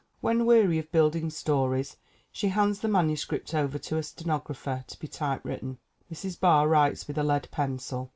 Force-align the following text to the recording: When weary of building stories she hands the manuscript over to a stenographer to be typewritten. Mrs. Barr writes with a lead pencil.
When 0.19 0.47
weary 0.47 0.79
of 0.79 0.91
building 0.91 1.29
stories 1.29 1.95
she 2.31 2.47
hands 2.47 2.79
the 2.79 2.87
manuscript 2.87 3.53
over 3.53 3.77
to 3.77 3.97
a 3.97 4.01
stenographer 4.01 4.83
to 4.87 4.97
be 4.99 5.07
typewritten. 5.07 5.77
Mrs. 6.11 6.39
Barr 6.39 6.67
writes 6.67 7.07
with 7.07 7.19
a 7.19 7.23
lead 7.23 7.49
pencil. 7.51 8.09